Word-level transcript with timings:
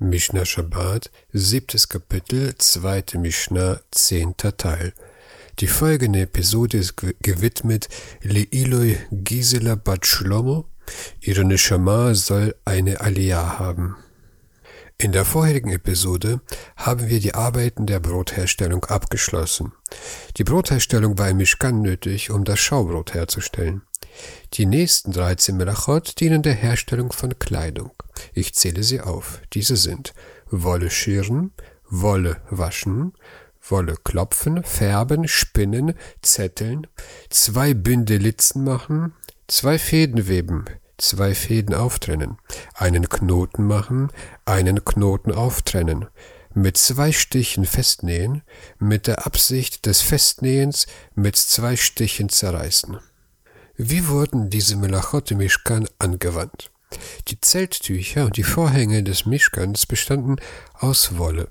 Mishnah 0.00 0.44
Shabbat, 0.44 1.10
siebtes 1.32 1.88
Kapitel, 1.88 2.54
zweite 2.58 3.18
Mishnah, 3.18 3.80
zehnter 3.90 4.56
Teil. 4.56 4.92
Die 5.58 5.66
folgende 5.66 6.20
Episode 6.20 6.78
ist 6.78 6.94
gewidmet 6.96 7.88
Leiloi 8.22 8.96
Gisela 9.10 9.74
Bat 9.74 10.06
Shlomo. 10.06 10.66
Ihre 11.20 11.44
Neshama 11.44 12.14
soll 12.14 12.54
eine 12.64 13.00
Aliyah 13.00 13.58
haben. 13.58 13.96
In 14.98 15.10
der 15.10 15.24
vorherigen 15.24 15.72
Episode 15.72 16.42
haben 16.76 17.08
wir 17.08 17.18
die 17.18 17.34
Arbeiten 17.34 17.86
der 17.86 17.98
Brotherstellung 17.98 18.84
abgeschlossen. 18.84 19.72
Die 20.36 20.44
Brotherstellung 20.44 21.18
war 21.18 21.28
im 21.28 21.38
Mishkan 21.38 21.82
nötig, 21.82 22.30
um 22.30 22.44
das 22.44 22.60
Schaubrot 22.60 23.14
herzustellen. 23.14 23.82
Die 24.54 24.66
nächsten 24.66 25.12
13 25.12 25.56
Melachot 25.56 26.20
dienen 26.20 26.42
der 26.42 26.54
Herstellung 26.54 27.12
von 27.12 27.38
Kleidung. 27.38 27.92
Ich 28.34 28.54
zähle 28.54 28.82
sie 28.82 29.00
auf. 29.00 29.40
Diese 29.52 29.76
sind 29.76 30.14
Wolle 30.50 30.90
schirren, 30.90 31.52
Wolle 31.88 32.40
waschen, 32.50 33.12
Wolle 33.62 33.96
klopfen, 34.02 34.62
färben, 34.64 35.28
spinnen, 35.28 35.94
zetteln, 36.22 36.86
zwei 37.30 37.74
Binde 37.74 38.16
Litzen 38.16 38.64
machen, 38.64 39.12
zwei 39.46 39.78
Fäden 39.78 40.26
weben, 40.28 40.64
zwei 40.96 41.34
Fäden 41.34 41.74
auftrennen, 41.74 42.38
einen 42.74 43.08
Knoten 43.08 43.66
machen, 43.66 44.10
einen 44.44 44.84
Knoten 44.84 45.32
auftrennen, 45.32 46.06
mit 46.54 46.76
zwei 46.76 47.12
Stichen 47.12 47.64
festnähen, 47.64 48.42
mit 48.78 49.06
der 49.06 49.26
Absicht 49.26 49.86
des 49.86 50.00
Festnähens 50.00 50.86
mit 51.14 51.36
zwei 51.36 51.76
Stichen 51.76 52.28
zerreißen. 52.28 52.98
Wie 53.80 54.08
wurden 54.08 54.50
diese 54.50 54.74
Melachot 54.74 55.30
im 55.30 55.38
Mishkan 55.38 55.86
angewandt? 56.00 56.72
Die 57.28 57.40
Zelttücher 57.40 58.24
und 58.24 58.36
die 58.36 58.42
Vorhänge 58.42 59.04
des 59.04 59.24
Mischkans 59.24 59.86
bestanden 59.86 60.40
aus 60.74 61.16
Wolle. 61.16 61.46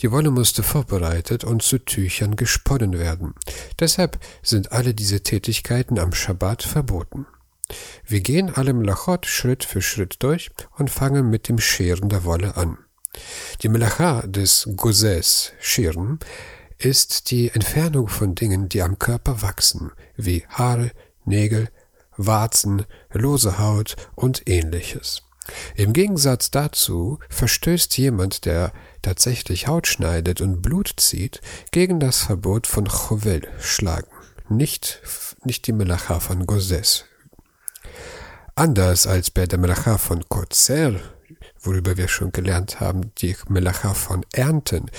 Die 0.00 0.10
Wolle 0.10 0.30
musste 0.30 0.62
vorbereitet 0.62 1.44
und 1.44 1.60
zu 1.60 1.78
Tüchern 1.78 2.34
gesponnen 2.34 2.98
werden. 2.98 3.34
Deshalb 3.78 4.18
sind 4.42 4.72
alle 4.72 4.94
diese 4.94 5.20
Tätigkeiten 5.20 5.98
am 5.98 6.14
Schabbat 6.14 6.62
verboten. 6.62 7.26
Wir 8.06 8.22
gehen 8.22 8.54
alle 8.54 8.72
Melachot 8.72 9.26
Schritt 9.26 9.62
für 9.62 9.82
Schritt 9.82 10.16
durch 10.20 10.50
und 10.78 10.90
fangen 10.90 11.28
mit 11.28 11.46
dem 11.50 11.58
Scheren 11.58 12.08
der 12.08 12.24
Wolle 12.24 12.56
an. 12.56 12.78
Die 13.60 13.68
Melacha 13.68 14.22
des 14.26 14.66
Gozes, 14.76 15.52
Scheren, 15.60 16.20
ist 16.78 17.30
die 17.30 17.50
Entfernung 17.50 18.08
von 18.08 18.34
Dingen, 18.34 18.70
die 18.70 18.82
am 18.82 18.98
Körper 18.98 19.42
wachsen, 19.42 19.92
wie 20.16 20.44
Haare, 20.48 20.90
Nägel, 21.26 21.68
Warzen, 22.16 22.86
lose 23.12 23.58
Haut 23.58 23.96
und 24.14 24.48
ähnliches. 24.48 25.22
Im 25.76 25.92
Gegensatz 25.92 26.50
dazu 26.50 27.18
verstößt 27.28 27.96
jemand, 27.98 28.46
der 28.46 28.72
tatsächlich 29.02 29.68
Haut 29.68 29.86
schneidet 29.86 30.40
und 30.40 30.62
Blut 30.62 30.94
zieht, 30.96 31.40
gegen 31.70 32.00
das 32.00 32.22
Verbot 32.22 32.66
von 32.66 32.86
Chovel, 32.88 33.46
schlagen, 33.60 34.10
nicht, 34.48 35.00
nicht 35.44 35.66
die 35.66 35.72
Melacha 35.72 36.20
von 36.20 36.46
Gozes. 36.46 37.04
Anders 38.54 39.06
als 39.06 39.30
bei 39.30 39.46
der 39.46 39.58
Melacha 39.58 39.98
von 39.98 40.28
Kozer, 40.28 40.94
worüber 41.66 41.96
wir 41.96 42.08
schon 42.08 42.32
gelernt 42.32 42.80
haben, 42.80 43.12
die 43.18 43.36
Melacha 43.48 43.94
von 43.94 44.24
Ernten, 44.32 44.90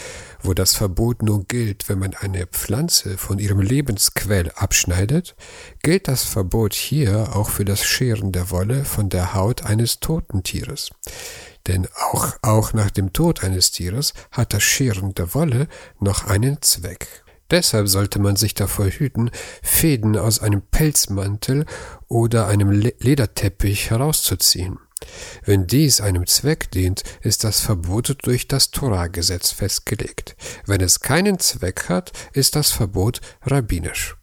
wo 0.41 0.53
das 0.53 0.75
Verbot 0.75 1.23
nur 1.23 1.45
gilt, 1.45 1.89
wenn 1.89 1.99
man 1.99 2.13
eine 2.13 2.45
Pflanze 2.47 3.17
von 3.17 3.39
ihrem 3.39 3.59
Lebensquell 3.59 4.51
abschneidet, 4.55 5.35
gilt 5.81 6.07
das 6.07 6.23
Verbot 6.23 6.73
hier 6.73 7.35
auch 7.35 7.49
für 7.49 7.65
das 7.65 7.83
Scheren 7.85 8.31
der 8.31 8.51
Wolle 8.51 8.85
von 8.85 9.09
der 9.09 9.33
Haut 9.33 9.63
eines 9.63 9.99
toten 9.99 10.43
Tieres. 10.43 10.89
Denn 11.67 11.87
auch, 12.11 12.35
auch 12.41 12.73
nach 12.73 12.91
dem 12.91 13.13
Tod 13.13 13.43
eines 13.43 13.71
Tieres 13.71 14.13
hat 14.31 14.53
das 14.53 14.63
Scheren 14.63 15.13
der 15.15 15.33
Wolle 15.33 15.67
noch 15.99 16.25
einen 16.25 16.61
Zweck. 16.61 17.07
Deshalb 17.49 17.87
sollte 17.87 18.19
man 18.19 18.35
sich 18.35 18.55
davor 18.55 18.87
hüten, 18.87 19.31
Fäden 19.63 20.17
aus 20.17 20.41
einem 20.41 20.61
Pelzmantel 20.61 21.65
oder 22.07 22.47
einem 22.47 22.71
Lederteppich 22.71 23.89
herauszuziehen. 23.89 24.79
Wenn 25.45 25.67
dies 25.67 26.01
einem 26.01 26.27
Zweck 26.27 26.71
dient, 26.71 27.03
ist 27.21 27.43
das 27.43 27.59
Verbot 27.59 28.17
durch 28.23 28.47
das 28.47 28.71
Torah-Gesetz 28.71 29.51
festgelegt. 29.51 30.35
Wenn 30.65 30.81
es 30.81 30.99
keinen 30.99 31.39
Zweck 31.39 31.89
hat, 31.89 32.11
ist 32.33 32.55
das 32.55 32.71
Verbot 32.71 33.21
rabbinisch. 33.43 34.15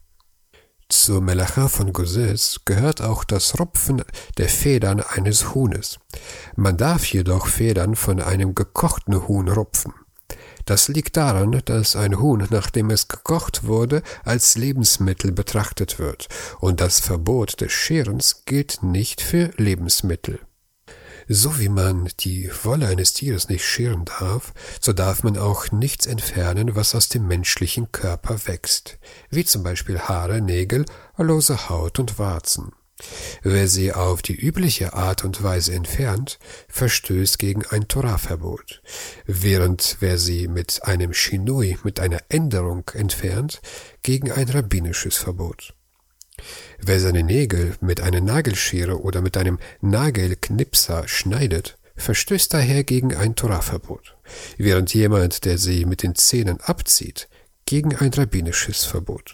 Zur 0.87 1.19
Melacha 1.19 1.67
von 1.67 1.93
Gozes 1.93 2.61
gehört 2.63 3.01
auch 3.01 3.23
das 3.23 3.59
Rupfen 3.59 4.03
der 4.37 4.49
Federn 4.49 5.01
eines 5.01 5.55
Huhnes. 5.55 5.97
Man 6.55 6.77
darf 6.77 7.05
jedoch 7.05 7.47
Federn 7.47 7.95
von 7.95 8.21
einem 8.21 8.53
gekochten 8.53 9.27
Huhn 9.27 9.47
rupfen. 9.47 9.93
Das 10.65 10.87
liegt 10.87 11.17
daran, 11.17 11.61
dass 11.65 11.95
ein 11.95 12.19
Huhn, 12.19 12.47
nachdem 12.49 12.89
es 12.89 13.07
gekocht 13.07 13.65
wurde, 13.65 14.03
als 14.23 14.55
Lebensmittel 14.55 15.31
betrachtet 15.31 15.99
wird, 15.99 16.27
und 16.59 16.81
das 16.81 16.99
Verbot 16.99 17.61
des 17.61 17.71
Scherens 17.71 18.43
gilt 18.45 18.81
nicht 18.81 19.21
für 19.21 19.51
Lebensmittel. 19.57 20.39
So 21.27 21.59
wie 21.59 21.69
man 21.69 22.09
die 22.19 22.51
Wolle 22.63 22.87
eines 22.87 23.13
Tieres 23.13 23.49
nicht 23.49 23.65
scheren 23.65 24.05
darf, 24.05 24.53
so 24.79 24.93
darf 24.93 25.23
man 25.23 25.37
auch 25.37 25.71
nichts 25.71 26.05
entfernen, 26.05 26.75
was 26.75 26.93
aus 26.93 27.09
dem 27.09 27.27
menschlichen 27.27 27.91
Körper 27.91 28.39
wächst, 28.45 28.99
wie 29.31 29.43
zum 29.43 29.63
Beispiel 29.63 29.99
Haare, 29.99 30.41
Nägel, 30.41 30.85
lose 31.17 31.69
Haut 31.69 31.97
und 31.97 32.19
Warzen. 32.19 32.73
Wer 33.41 33.67
sie 33.67 33.91
auf 33.91 34.21
die 34.21 34.35
übliche 34.35 34.93
Art 34.93 35.25
und 35.25 35.43
Weise 35.43 35.73
entfernt, 35.73 36.39
verstößt 36.69 37.39
gegen 37.39 37.65
ein 37.65 37.87
Torahverbot, 37.87 38.81
während 39.25 39.97
wer 39.99 40.17
sie 40.17 40.47
mit 40.47 40.83
einem 40.83 41.13
Shinui, 41.13 41.77
mit 41.83 41.99
einer 41.99 42.19
Änderung 42.29 42.89
entfernt, 42.93 43.61
gegen 44.01 44.31
ein 44.31 44.47
rabbinisches 44.47 45.17
Verbot. 45.17 45.73
Wer 46.87 46.99
seine 46.99 47.23
Nägel 47.23 47.73
mit 47.81 47.99
einer 48.01 48.21
Nagelschere 48.21 49.01
oder 49.01 49.21
mit 49.21 49.37
einem 49.37 49.57
Nagelknipser 49.81 51.07
schneidet, 51.07 51.79
verstößt 51.95 52.53
daher 52.53 52.83
gegen 52.83 53.15
ein 53.15 53.35
Torahverbot, 53.35 54.15
während 54.59 54.93
jemand, 54.93 55.45
der 55.45 55.57
sie 55.57 55.85
mit 55.85 56.03
den 56.03 56.13
Zähnen 56.13 56.61
abzieht, 56.61 57.27
gegen 57.65 57.95
ein 57.95 58.13
rabbinisches 58.13 58.85
Verbot. 58.85 59.33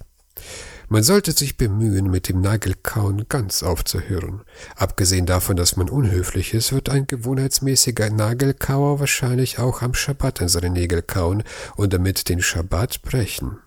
Man 0.87 1.03
sollte 1.03 1.33
sich 1.33 1.57
bemühen, 1.57 2.09
mit 2.09 2.29
dem 2.29 2.39
Nagelkauen 2.39 3.27
ganz 3.27 3.63
aufzuhören. 3.63 4.43
Abgesehen 4.77 5.25
davon, 5.25 5.57
dass 5.57 5.75
man 5.75 5.89
unhöflich 5.89 6.53
ist, 6.53 6.71
wird 6.71 6.87
ein 6.87 7.05
gewohnheitsmäßiger 7.05 8.11
Nagelkauer 8.11 9.01
wahrscheinlich 9.01 9.59
auch 9.59 9.81
am 9.81 9.93
Schabbat 9.93 10.41
an 10.41 10.47
seine 10.47 10.69
Nägel 10.69 11.01
kauen 11.01 11.43
und 11.75 11.91
damit 11.91 12.29
den 12.29 12.41
Schabbat 12.41 13.01
brechen. 13.01 13.57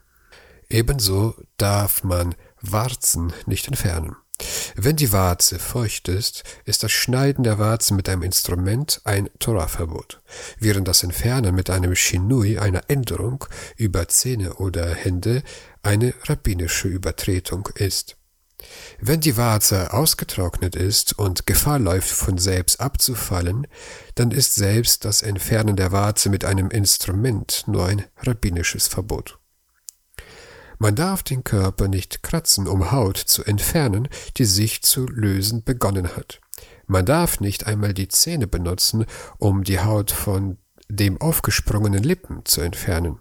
Ebenso 0.71 1.35
darf 1.59 2.03
man 2.03 2.35
Warzen 2.73 3.33
nicht 3.47 3.69
entfernen. 3.69 4.17
Wenn 4.75 4.97
die 4.97 5.13
Warze 5.13 5.59
feucht 5.59 6.09
ist, 6.09 6.43
ist 6.65 6.83
das 6.83 6.91
Schneiden 6.91 7.45
der 7.45 7.59
Warzen 7.59 7.97
mit 7.97 8.09
einem 8.09 8.23
Instrument 8.23 9.01
ein 9.05 9.31
Torahverbot, 9.39 10.21
während 10.59 10.89
das 10.89 11.05
Entfernen 11.05 11.55
mit 11.55 11.71
einem 11.71 11.95
Shinui, 11.95 12.59
einer 12.59 12.83
Änderung 12.89 13.45
über 13.77 14.09
Zähne 14.09 14.55
oder 14.55 14.93
Hände, 14.93 15.43
eine 15.83 16.15
rabbinische 16.25 16.89
Übertretung 16.89 17.69
ist. 17.77 18.17
Wenn 18.99 19.21
die 19.21 19.37
Warze 19.37 19.93
ausgetrocknet 19.93 20.75
ist 20.75 21.19
und 21.19 21.47
Gefahr 21.47 21.79
läuft, 21.79 22.09
von 22.09 22.39
selbst 22.39 22.81
abzufallen, 22.81 23.67
dann 24.15 24.31
ist 24.31 24.55
selbst 24.55 25.05
das 25.05 25.23
Entfernen 25.23 25.77
der 25.77 25.93
Warze 25.93 26.31
mit 26.31 26.45
einem 26.45 26.71
Instrument 26.71 27.65
nur 27.67 27.87
ein 27.87 28.05
rabbinisches 28.23 28.89
Verbot. 28.89 29.39
Man 30.85 30.97
darf 30.97 31.23
den 31.23 31.45
Körper 31.45 31.89
nicht 31.89 32.23
kratzen, 32.23 32.69
um 32.69 32.93
Haut 32.93 33.17
zu 33.17 33.43
entfernen, 33.43 34.07
die 34.37 34.45
sich 34.45 34.83
zu 34.83 35.07
lösen 35.07 35.65
begonnen 35.65 36.15
hat. 36.15 36.43
Man 36.87 37.07
darf 37.07 37.41
nicht 37.41 37.67
einmal 37.67 37.95
die 37.95 38.09
Zähne 38.09 38.47
benutzen, 38.47 39.07
um 39.39 39.65
die 39.65 39.81
Haut 39.81 40.11
von 40.11 40.59
dem 40.91 41.19
aufgesprungenen 41.23 42.05
Lippen 42.05 42.45
zu 42.45 42.61
entfernen. 42.61 43.19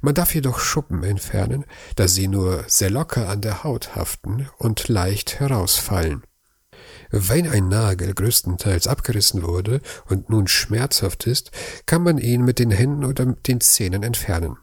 Man 0.00 0.14
darf 0.14 0.34
jedoch 0.34 0.60
Schuppen 0.60 1.04
entfernen, 1.04 1.66
da 1.96 2.08
sie 2.08 2.26
nur 2.26 2.64
sehr 2.68 2.88
locker 2.88 3.28
an 3.28 3.42
der 3.42 3.64
Haut 3.64 3.94
haften 3.94 4.48
und 4.56 4.88
leicht 4.88 5.40
herausfallen. 5.40 6.22
Wenn 7.10 7.50
ein 7.50 7.68
Nagel 7.68 8.14
größtenteils 8.14 8.86
abgerissen 8.86 9.42
wurde 9.42 9.82
und 10.06 10.30
nun 10.30 10.48
schmerzhaft 10.48 11.26
ist, 11.26 11.50
kann 11.84 12.02
man 12.02 12.16
ihn 12.16 12.46
mit 12.46 12.58
den 12.58 12.70
Händen 12.70 13.04
oder 13.04 13.26
den 13.26 13.60
Zähnen 13.60 14.02
entfernen. 14.02 14.56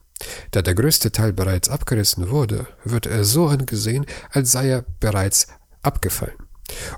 Da 0.52 0.62
der 0.62 0.76
größte 0.76 1.12
Teil 1.12 1.34
bereits 1.34 1.70
abgerissen 1.70 2.30
wurde, 2.30 2.68
wird 2.84 3.06
er 3.06 3.24
so 3.24 3.48
angesehen, 3.48 4.06
als 4.32 4.52
sei 4.52 4.70
er 4.70 4.86
bereits 5.00 5.48
abgefallen. 5.82 6.36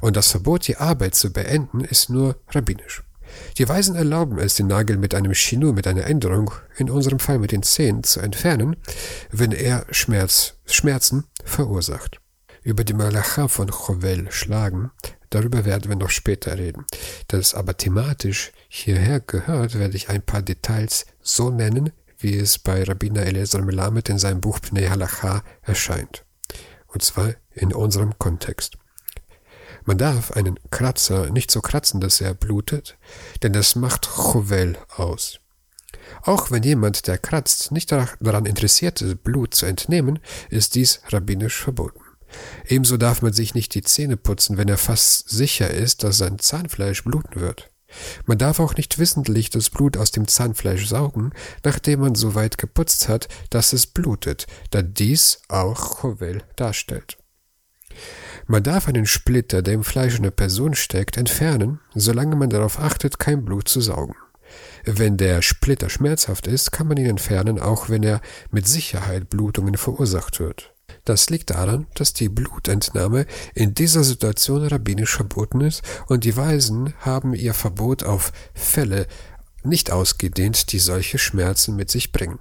Und 0.01 0.15
das 0.15 0.31
Verbot, 0.31 0.67
die 0.67 0.77
Arbeit 0.77 1.15
zu 1.15 1.31
beenden, 1.31 1.81
ist 1.81 2.09
nur 2.09 2.37
rabbinisch. 2.49 3.03
Die 3.57 3.67
Weisen 3.67 3.95
erlauben 3.95 4.37
es, 4.39 4.55
den 4.55 4.67
Nagel 4.67 4.97
mit 4.97 5.13
einem 5.13 5.33
Chinu, 5.33 5.73
mit 5.73 5.87
einer 5.87 6.05
Änderung, 6.05 6.51
in 6.77 6.89
unserem 6.89 7.19
Fall 7.19 7.39
mit 7.39 7.51
den 7.51 7.63
Zähnen, 7.63 8.03
zu 8.03 8.19
entfernen, 8.21 8.77
wenn 9.31 9.51
er 9.51 9.85
Schmerz, 9.91 10.53
Schmerzen 10.65 11.25
verursacht. 11.43 12.21
Über 12.63 12.83
die 12.83 12.93
Malacha 12.93 13.47
von 13.47 13.69
Chovel 13.69 14.31
schlagen, 14.31 14.91
darüber 15.29 15.65
werden 15.65 15.89
wir 15.89 15.95
noch 15.95 16.09
später 16.09 16.57
reden. 16.57 16.85
Das 17.27 17.53
aber 17.53 17.75
thematisch 17.77 18.51
hierher 18.67 19.19
gehört, 19.19 19.77
werde 19.77 19.95
ich 19.95 20.09
ein 20.09 20.21
paar 20.21 20.41
Details 20.41 21.05
so 21.21 21.49
nennen, 21.49 21.91
wie 22.17 22.37
es 22.37 22.59
bei 22.59 22.83
Rabbiner 22.83 23.25
Eliezer 23.25 23.61
Melamed 23.61 24.09
in 24.09 24.19
seinem 24.19 24.41
Buch 24.41 24.59
Pnei 24.59 24.87
Halacha 24.87 25.43
erscheint. 25.61 26.25
Und 26.87 27.03
zwar 27.03 27.33
in 27.53 27.73
unserem 27.73 28.17
Kontext. 28.17 28.77
Man 29.85 29.97
darf 29.97 30.31
einen 30.31 30.59
Kratzer 30.69 31.29
nicht 31.29 31.49
so 31.51 31.61
kratzen, 31.61 32.01
dass 32.01 32.19
er 32.19 32.33
blutet, 32.33 32.97
denn 33.41 33.53
das 33.53 33.75
macht 33.75 34.07
Chovel 34.07 34.77
aus. 34.95 35.39
Auch 36.23 36.51
wenn 36.51 36.63
jemand, 36.63 37.07
der 37.07 37.17
kratzt, 37.17 37.71
nicht 37.71 37.91
daran 37.91 38.45
interessiert 38.45 39.01
ist, 39.01 39.23
Blut 39.23 39.53
zu 39.53 39.65
entnehmen, 39.65 40.19
ist 40.49 40.75
dies 40.75 41.01
rabbinisch 41.09 41.61
verboten. 41.61 42.01
Ebenso 42.65 42.97
darf 42.97 43.21
man 43.21 43.33
sich 43.33 43.55
nicht 43.55 43.73
die 43.75 43.81
Zähne 43.81 44.17
putzen, 44.17 44.57
wenn 44.57 44.67
er 44.67 44.77
fast 44.77 45.29
sicher 45.29 45.69
ist, 45.69 46.03
dass 46.03 46.17
sein 46.17 46.39
Zahnfleisch 46.39 47.03
bluten 47.03 47.39
wird. 47.39 47.71
Man 48.25 48.37
darf 48.37 48.59
auch 48.59 48.75
nicht 48.75 48.99
wissentlich 48.99 49.49
das 49.49 49.69
Blut 49.69 49.97
aus 49.97 50.11
dem 50.11 50.27
Zahnfleisch 50.27 50.87
saugen, 50.87 51.31
nachdem 51.63 52.01
man 52.01 52.15
so 52.15 52.35
weit 52.35 52.57
geputzt 52.57 53.07
hat, 53.07 53.27
dass 53.49 53.73
es 53.73 53.87
blutet, 53.87 54.45
da 54.71 54.81
dies 54.81 55.41
auch 55.47 56.01
Chovel 56.01 56.43
darstellt. 56.55 57.17
Man 58.45 58.63
darf 58.63 58.87
einen 58.87 59.05
Splitter, 59.05 59.61
der 59.61 59.73
im 59.73 59.83
Fleisch 59.83 60.17
einer 60.17 60.31
Person 60.31 60.75
steckt, 60.75 61.17
entfernen, 61.17 61.79
solange 61.95 62.35
man 62.35 62.49
darauf 62.49 62.79
achtet, 62.79 63.19
kein 63.19 63.43
Blut 63.43 63.67
zu 63.67 63.81
saugen. 63.81 64.15
Wenn 64.85 65.17
der 65.17 65.41
Splitter 65.41 65.89
schmerzhaft 65.89 66.47
ist, 66.47 66.71
kann 66.71 66.87
man 66.87 66.97
ihn 66.97 67.07
entfernen, 67.07 67.59
auch 67.59 67.89
wenn 67.89 68.03
er 68.03 68.21
mit 68.51 68.67
Sicherheit 68.67 69.29
Blutungen 69.29 69.75
verursacht 69.75 70.39
wird. 70.39 70.73
Das 71.07 71.29
liegt 71.29 71.51
daran, 71.51 71.87
dass 71.93 72.11
die 72.11 72.27
Blutentnahme 72.27 73.27
in 73.55 73.73
dieser 73.73 74.03
Situation 74.03 74.67
rabbinisch 74.67 75.15
verboten 75.15 75.61
ist 75.61 75.81
und 76.07 76.25
die 76.25 76.35
Weisen 76.35 76.93
haben 76.99 77.33
ihr 77.33 77.53
Verbot 77.53 78.03
auf 78.03 78.33
Fälle 78.53 79.07
nicht 79.63 79.89
ausgedehnt, 79.89 80.73
die 80.73 80.79
solche 80.79 81.17
Schmerzen 81.17 81.77
mit 81.77 81.89
sich 81.89 82.11
bringen. 82.11 82.39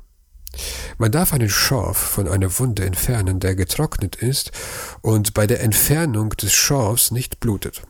Man 0.98 1.12
darf 1.12 1.32
einen 1.32 1.48
Schorf 1.48 1.96
von 1.96 2.26
einer 2.26 2.58
Wunde 2.58 2.84
entfernen, 2.84 3.38
der 3.38 3.54
getrocknet 3.54 4.16
ist 4.16 4.50
und 5.00 5.32
bei 5.32 5.46
der 5.46 5.60
Entfernung 5.60 6.30
des 6.30 6.52
Schorfs 6.52 7.12
nicht 7.12 7.38
blutet. 7.38 7.82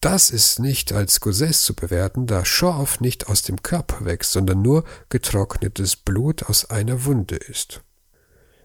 Das 0.00 0.30
ist 0.30 0.58
nicht 0.58 0.94
als 0.94 1.20
Gesäß 1.20 1.64
zu 1.64 1.74
bewerten, 1.74 2.26
da 2.26 2.46
Schorf 2.46 3.00
nicht 3.00 3.28
aus 3.28 3.42
dem 3.42 3.60
Körper 3.60 4.06
wächst, 4.06 4.32
sondern 4.32 4.62
nur 4.62 4.84
getrocknetes 5.10 5.96
Blut 5.96 6.44
aus 6.44 6.64
einer 6.70 7.04
Wunde 7.04 7.36
ist. 7.36 7.82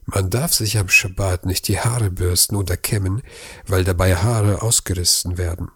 Man 0.06 0.30
darf 0.30 0.54
sich 0.54 0.78
am 0.78 0.90
Schabbat 0.90 1.46
nicht 1.46 1.68
die 1.68 1.80
Haare 1.80 2.10
bürsten 2.10 2.56
oder 2.56 2.78
kämmen, 2.78 3.22
weil 3.66 3.84
dabei 3.84 4.16
Haare 4.16 4.62
ausgerissen 4.62 5.38
werden. 5.38 5.70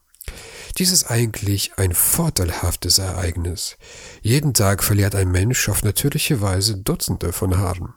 Dies 0.77 0.91
ist 0.91 1.09
eigentlich 1.09 1.73
ein 1.77 1.93
vorteilhaftes 1.93 2.97
Ereignis. 2.97 3.77
Jeden 4.21 4.53
Tag 4.53 4.83
verliert 4.83 5.15
ein 5.15 5.31
Mensch 5.31 5.69
auf 5.69 5.83
natürliche 5.83 6.41
Weise 6.41 6.77
Dutzende 6.77 7.31
von 7.31 7.57
Haaren. 7.57 7.93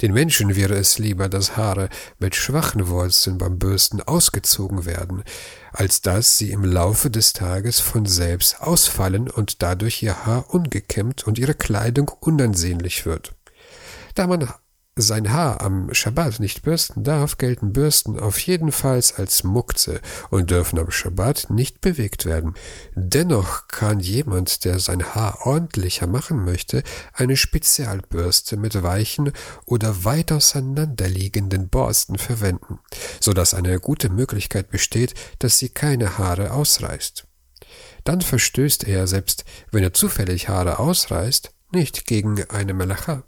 Den 0.00 0.12
Menschen 0.12 0.54
wäre 0.54 0.74
es 0.74 0.98
lieber, 0.98 1.28
dass 1.28 1.56
Haare 1.56 1.88
mit 2.18 2.36
schwachen 2.36 2.88
Wurzeln 2.88 3.38
beim 3.38 3.58
Bürsten 3.58 4.00
ausgezogen 4.00 4.86
werden, 4.86 5.24
als 5.72 6.00
dass 6.00 6.38
sie 6.38 6.52
im 6.52 6.64
Laufe 6.64 7.10
des 7.10 7.32
Tages 7.32 7.80
von 7.80 8.06
selbst 8.06 8.60
ausfallen 8.60 9.28
und 9.28 9.62
dadurch 9.62 10.02
ihr 10.02 10.24
Haar 10.24 10.54
ungekämmt 10.54 11.26
und 11.26 11.38
ihre 11.38 11.54
Kleidung 11.54 12.08
unansehnlich 12.20 13.04
wird. 13.04 13.34
Da 14.14 14.26
man 14.26 14.48
sein 15.02 15.32
Haar 15.32 15.60
am 15.60 15.92
Schabbat 15.94 16.40
nicht 16.40 16.62
bürsten 16.62 17.04
darf, 17.04 17.38
gelten 17.38 17.72
Bürsten 17.72 18.18
auf 18.18 18.38
jeden 18.40 18.72
Fall 18.72 19.00
als 19.16 19.44
Mukze 19.44 20.00
und 20.30 20.50
dürfen 20.50 20.78
am 20.78 20.90
Schabbat 20.90 21.50
nicht 21.50 21.80
bewegt 21.80 22.24
werden. 22.24 22.54
Dennoch 22.94 23.68
kann 23.68 24.00
jemand, 24.00 24.64
der 24.64 24.78
sein 24.80 25.14
Haar 25.14 25.46
ordentlicher 25.46 26.06
machen 26.06 26.44
möchte, 26.44 26.82
eine 27.12 27.36
Spezialbürste 27.36 28.56
mit 28.56 28.82
weichen 28.82 29.32
oder 29.66 30.04
weit 30.04 30.32
auseinanderliegenden 30.32 31.68
Borsten 31.68 32.18
verwenden, 32.18 32.80
so 33.20 33.32
dass 33.32 33.54
eine 33.54 33.78
gute 33.78 34.08
Möglichkeit 34.08 34.70
besteht, 34.70 35.14
dass 35.38 35.58
sie 35.58 35.68
keine 35.68 36.18
Haare 36.18 36.52
ausreißt. 36.52 37.26
Dann 38.04 38.20
verstößt 38.20 38.84
er, 38.88 39.06
selbst 39.06 39.44
wenn 39.70 39.82
er 39.82 39.92
zufällig 39.92 40.48
Haare 40.48 40.78
ausreißt, 40.78 41.52
nicht 41.72 42.06
gegen 42.06 42.42
eine 42.48 42.72
Melacha. 42.72 43.24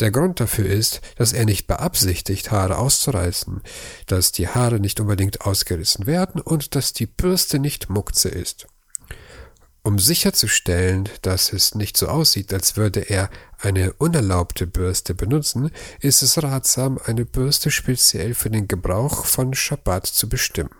Der 0.00 0.12
Grund 0.12 0.38
dafür 0.38 0.66
ist, 0.66 1.00
dass 1.16 1.32
er 1.32 1.44
nicht 1.44 1.66
beabsichtigt, 1.66 2.50
Haare 2.52 2.78
auszureißen, 2.78 3.62
dass 4.06 4.30
die 4.30 4.48
Haare 4.48 4.78
nicht 4.78 5.00
unbedingt 5.00 5.40
ausgerissen 5.40 6.06
werden 6.06 6.40
und 6.40 6.76
dass 6.76 6.92
die 6.92 7.06
Bürste 7.06 7.58
nicht 7.58 7.90
Mukze 7.90 8.28
ist. 8.28 8.68
Um 9.82 9.98
sicherzustellen, 9.98 11.08
dass 11.22 11.52
es 11.52 11.74
nicht 11.74 11.96
so 11.96 12.08
aussieht, 12.08 12.52
als 12.52 12.76
würde 12.76 13.00
er 13.00 13.30
eine 13.58 13.92
unerlaubte 13.94 14.66
Bürste 14.66 15.14
benutzen, 15.14 15.70
ist 16.00 16.22
es 16.22 16.40
ratsam, 16.42 17.00
eine 17.04 17.24
Bürste 17.24 17.70
speziell 17.70 18.34
für 18.34 18.50
den 18.50 18.68
Gebrauch 18.68 19.24
von 19.24 19.54
Schabbat 19.54 20.06
zu 20.06 20.28
bestimmen. 20.28 20.70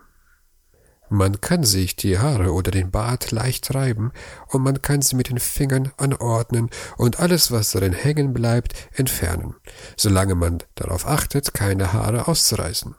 Man 1.11 1.41
kann 1.41 1.65
sich 1.65 1.97
die 1.97 2.19
Haare 2.19 2.53
oder 2.53 2.71
den 2.71 2.91
Bart 2.91 3.31
leicht 3.31 3.75
reiben 3.75 4.13
und 4.49 4.63
man 4.63 4.83
kann 4.83 5.01
sie 5.01 5.17
mit 5.17 5.31
den 5.31 5.39
Fingern 5.39 5.91
anordnen 5.97 6.69
und 6.97 7.19
alles, 7.19 7.51
was 7.51 7.73
darin 7.73 7.95
hängen 7.95 8.35
bleibt, 8.35 8.75
entfernen, 8.95 9.55
solange 9.97 10.35
man 10.35 10.59
darauf 10.75 11.07
achtet, 11.07 11.55
keine 11.55 11.93
Haare 11.93 12.29
auszureißen. 12.29 12.95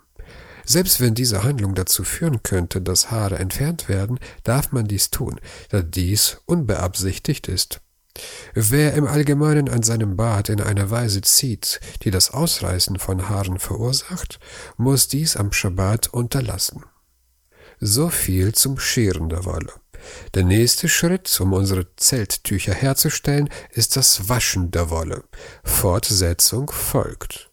Selbst 0.65 1.01
wenn 1.01 1.15
diese 1.15 1.43
Handlung 1.43 1.73
dazu 1.75 2.03
führen 2.03 2.43
könnte, 2.43 2.81
dass 2.81 3.09
Haare 3.11 3.39
entfernt 3.39 3.89
werden, 3.89 4.19
darf 4.43 4.71
man 4.71 4.87
dies 4.87 5.09
tun, 5.09 5.39
da 5.69 5.81
dies 5.81 6.41
unbeabsichtigt 6.45 7.47
ist. 7.47 7.81
Wer 8.53 8.93
im 8.93 9.07
Allgemeinen 9.07 9.69
an 9.69 9.83
seinem 9.83 10.15
Bart 10.15 10.49
in 10.49 10.61
einer 10.61 10.89
Weise 10.91 11.21
zieht, 11.21 11.79
die 12.03 12.11
das 12.11 12.31
Ausreißen 12.31 12.99
von 12.99 13.29
Haaren 13.29 13.59
verursacht, 13.59 14.39
muss 14.77 15.07
dies 15.07 15.37
am 15.37 15.51
Schabbat 15.51 16.07
unterlassen. 16.07 16.83
So 17.79 18.09
viel 18.09 18.53
zum 18.53 18.77
Scheren 18.77 19.29
der 19.29 19.45
Wolle. 19.45 19.73
Der 20.33 20.43
nächste 20.43 20.89
Schritt, 20.89 21.39
um 21.39 21.53
unsere 21.53 21.87
Zelttücher 21.95 22.73
herzustellen, 22.73 23.49
ist 23.71 23.95
das 23.95 24.27
Waschen 24.29 24.71
der 24.71 24.89
Wolle. 24.89 25.23
Fortsetzung 25.63 26.71
folgt. 26.71 27.48